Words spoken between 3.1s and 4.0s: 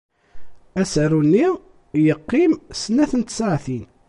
n tsaɛtin.